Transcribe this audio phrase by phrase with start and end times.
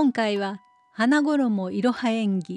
[0.00, 0.62] 今回は
[0.94, 2.56] 花衣いろは演技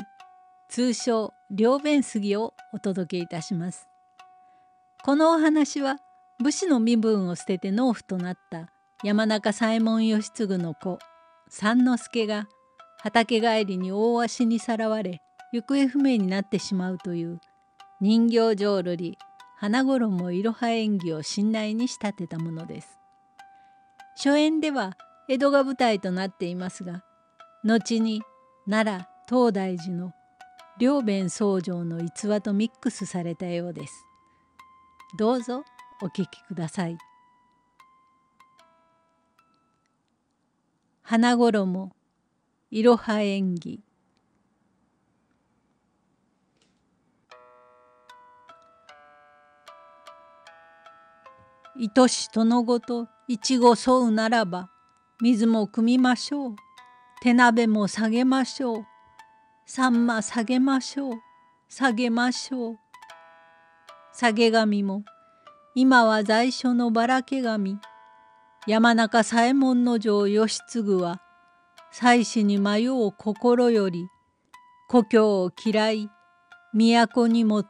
[0.69, 3.89] 通称両弁杉をお届けいたします。
[5.03, 5.97] このお話は
[6.41, 8.69] 武士の身分を捨てて農夫となった
[9.03, 10.99] 山中左衛門義継の子
[11.49, 12.47] 三之助が
[13.01, 15.19] 畑帰りに大足にさらわれ
[15.51, 17.41] 行方不明になってしまうという
[17.99, 19.17] 人形浄瑠璃
[19.57, 22.97] 花衣いろは演技を信頼に仕立てたものです。
[24.15, 24.93] 初演では
[25.27, 27.03] 江戸が舞台となっていますが
[27.63, 28.21] 後に
[28.69, 30.11] 奈良東大寺の
[30.79, 34.05] 両弁僧正の逸話とミックスされたようです。
[35.17, 35.63] どうぞ
[36.01, 36.97] お聞きください。
[41.03, 41.91] 花衣
[42.71, 43.79] いろは演技
[51.75, 54.69] 愛し殿ごといちご沿うならば
[55.21, 56.55] 水も汲みましょう。
[57.23, 58.85] 手鍋も下げましょう。
[59.65, 61.13] さんま下げましょう。
[61.69, 62.77] 下げましょう。
[64.11, 65.05] 下げ紙も、
[65.73, 67.79] 今は在所のばらけ紙。
[68.67, 71.21] 山中左衛門の城義継は、
[71.93, 74.05] 妻子に迷う心より、
[74.89, 76.09] 故郷を嫌い、
[76.73, 77.63] 都にも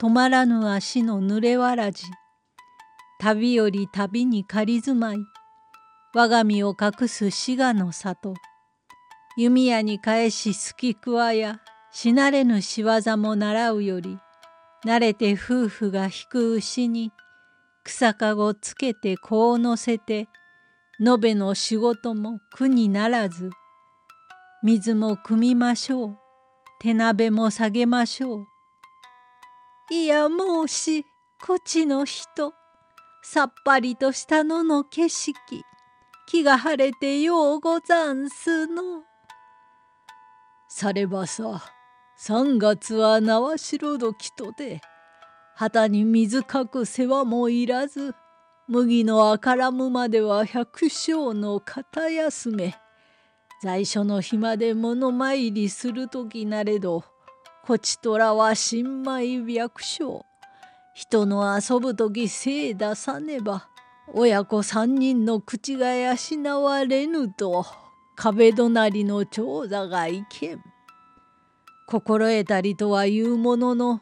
[0.00, 2.06] 止まらぬ足の濡れわらじ。
[3.20, 5.18] 旅より旅に仮住まい。
[6.14, 8.32] 我が身を隠す滋賀の里。
[9.36, 11.60] 弓矢に返しすきくわや
[11.92, 14.18] しなれぬ仕業も習うより
[14.84, 17.12] 慣れて夫婦が引く牛に
[17.84, 20.28] 草かごつけて子を乗せて
[21.04, 23.50] 延べの仕事も苦にならず
[24.62, 26.18] 水も汲みましょう
[26.80, 28.46] 手鍋も下げましょう。
[29.90, 31.04] いや申し
[31.46, 32.52] こちの人
[33.22, 35.34] さっぱりとした野の景色
[36.26, 39.05] 気が晴れてようござんすの。
[40.78, 41.62] さればさ
[42.20, 44.82] 3月は縄代時とて
[45.54, 48.14] 旗に水かく世話もいらず
[48.68, 52.74] 麦のあからむまでは百姓の肩休め
[53.62, 57.04] 在所の暇で物参りする時なれど
[57.64, 60.26] こちとらは新米百姓
[60.92, 63.70] 人の遊ぶ時精出さねば
[64.12, 67.85] 親子三人の口が養われぬと。
[68.16, 70.64] 壁隣の長座がいけん。
[71.86, 74.00] 心得たりとは言うものの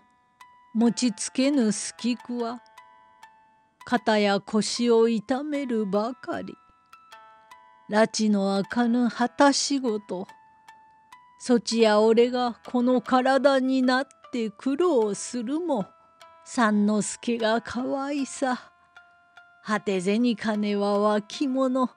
[0.72, 2.62] 持ちつけぬすきくは
[3.84, 6.54] 肩や腰を痛めるばかり。
[7.90, 10.26] 拉致のあかぬ果たしごと。
[11.40, 15.86] そちや俺がこの体になって苦労するも
[16.44, 18.70] 三之助がかわいさ。
[19.64, 21.90] 果て銭金は脇物。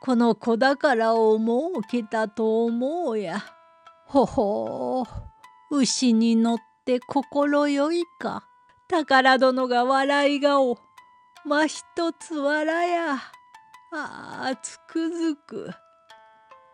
[0.00, 3.42] この子宝を設けたと思うや。
[4.06, 5.04] ほほ
[5.70, 8.44] う、牛に乗って心よいか。
[8.88, 10.78] 宝殿が笑い顔。
[11.44, 13.14] まひとつ笑や。
[13.14, 13.20] あ
[13.92, 15.70] あ、つくづく。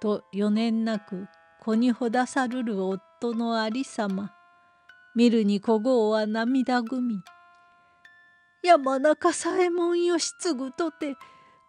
[0.00, 1.28] と余念なく
[1.60, 4.32] 子にほださるる夫のありさま。
[5.14, 7.22] 見るに小郷は涙ぐみ。
[8.62, 11.16] 山中左衛門義継とて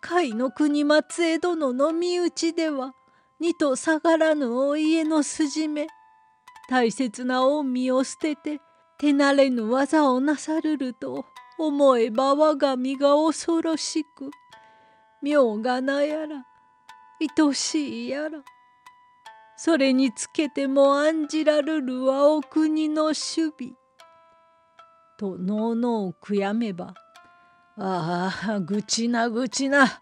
[0.01, 2.93] 甲斐の国松江殿の身内では
[3.39, 5.87] 二と下がらぬお家の筋目
[6.69, 8.59] 大切な御身を捨てて
[8.97, 11.25] 手慣れぬ技をなさるると
[11.57, 14.31] 思えば我が身が恐ろしく
[15.21, 16.45] 妙がなやら
[17.19, 18.43] 愛しいやら
[19.55, 23.51] それにつけても案じらるるはお国の守備。
[25.19, 26.95] とのうのう悔やめば
[27.77, 30.01] ああ愚痴な愚痴な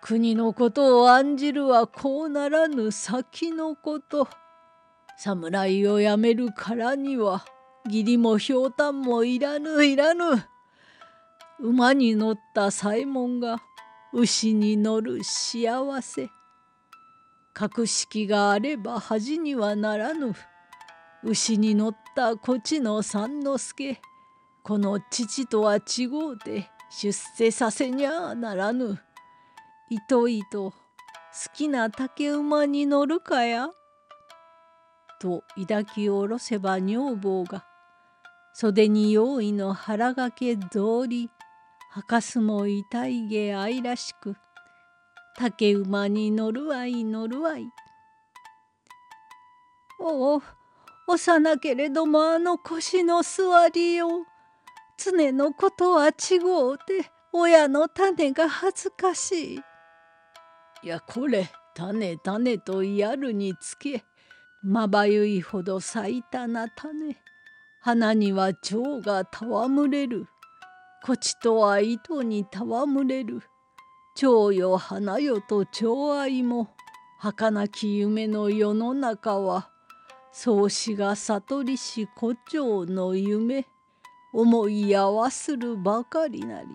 [0.00, 4.28] 国のことを案じるはこうならぬ先のこと。
[5.18, 7.44] 侍をやめるからには
[7.86, 10.24] 義理もひょうたんもいらぬいらぬ。
[11.58, 13.62] 馬に乗った左衛門が
[14.12, 16.28] 牛に乗る幸せ。
[17.52, 20.34] 格式があれば恥にはならぬ。
[21.24, 24.00] 牛に乗ったこちの三之助。
[24.62, 29.00] この父とは違うて出世させにゃならぬ。
[29.88, 30.76] いといと好
[31.54, 33.68] きな竹馬に乗るかや?」
[35.20, 37.64] と抱き下ろせば女房が
[38.52, 41.30] 袖に用意の腹掛け通り
[41.90, 44.36] はかすも痛いげ愛らしく
[45.36, 47.66] 竹馬に乗るわい乗るわい。
[50.00, 50.42] おお
[51.06, 54.26] 幼けれどもあの腰の座りよ
[54.96, 59.60] 常のことは違うて親の種が恥ずかしい。
[60.82, 64.04] いやこれ種種とやるにつけ
[64.62, 67.16] まばゆいほど咲いたな種。
[67.80, 70.26] 花には蝶が戯れる。
[71.04, 73.42] こちとは糸に戯れる。
[74.16, 76.74] 蝶よ花よと蝶愛も。
[77.18, 79.70] 儚き夢の世の中は
[80.32, 83.66] 宗師が悟りし胡蝶の夢。
[84.38, 86.68] 思い合わするばかりなり。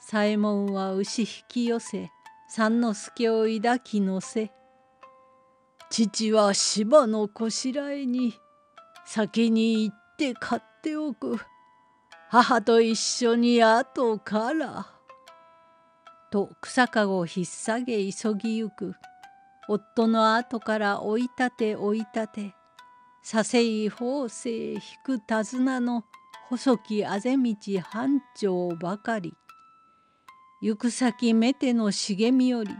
[0.00, 2.10] 左衛門は牛引き寄せ
[2.48, 4.50] 三之助を抱きのせ
[5.88, 8.34] 父は芝のこしらえに
[9.04, 11.38] 先に行って買っておく。
[12.30, 14.88] 母と一緒に後から」
[16.32, 18.96] と草かごを引っ提げ急ぎゆく。
[19.68, 22.55] 夫の後から追い立て追い立て
[23.28, 26.04] 左遷法政引く手綱の
[26.48, 29.34] 細きあぜ道班長ばかり。
[30.62, 32.70] 行く先めての茂みより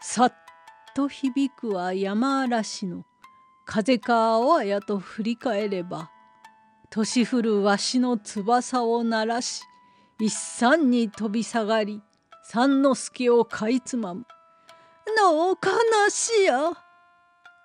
[0.00, 0.34] さっ
[0.94, 3.04] と響くは山嵐の
[3.66, 6.08] 風かあわやと振り返れば
[6.90, 9.64] 年降るわしの翼を鳴らし
[10.20, 12.00] 一山に飛び下がり
[12.44, 14.24] 三之助をかいつまむ
[15.18, 16.70] 「の悲しや!」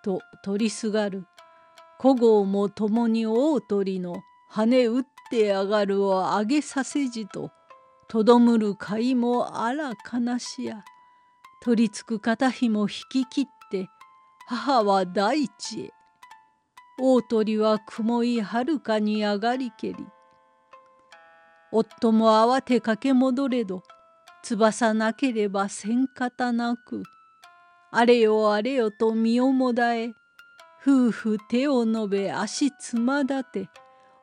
[0.04, 1.28] と取りすがる
[2.06, 7.50] 古豪も共に大鳥の羽打って上がるを上げさせじと
[8.08, 10.84] とどむる甲斐もあら悲しや
[11.64, 13.88] 取りつく肩ひも引き切って
[14.46, 15.90] 母は大地へ。
[17.02, 19.96] 大鳥は雲いはるかに上がりけり
[21.72, 23.82] 夫も慌て駆け戻れど
[24.44, 27.02] 翼なければせんかたなく
[27.92, 30.14] あれよあれよと身をもだえ
[30.88, 33.70] 夫婦手を伸べ足つまだて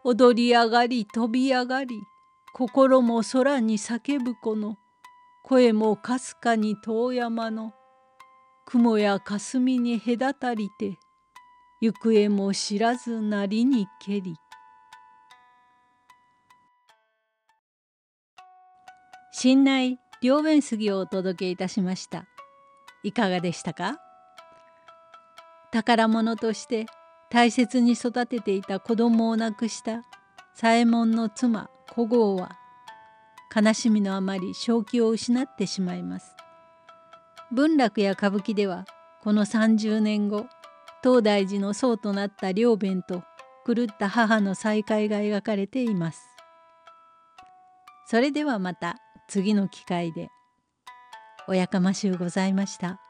[0.04, 2.00] 踊り上がり飛び上がり
[2.54, 4.76] 心も空に叫ぶ子の
[5.42, 7.72] 声もかすかに遠山の
[8.64, 10.98] 雲や霞に隔たりて
[11.80, 14.36] 行方も知らずなりにけり。
[19.32, 22.26] 新内両弁杉をお届けいたしました。
[23.02, 23.98] いかがでしたか？
[25.72, 26.86] 宝物として
[27.30, 30.04] 大切に育てていた子供を亡くした
[30.54, 32.58] 左衛門の妻古豪は
[33.54, 36.36] 悲しみのあまり正気を失ってしまいます。
[37.50, 38.84] 文楽や歌舞伎では
[39.22, 40.46] この30年後
[41.02, 43.22] 東大寺の僧となった両弁と
[43.66, 46.20] 狂った母の再会が描かれています。
[48.06, 50.28] それではまた次の機会で
[51.48, 53.00] おやかましゅうございました。